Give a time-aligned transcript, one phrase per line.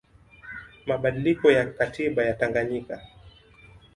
[0.85, 3.01] mabadiliko ya katiba ya Tanganyika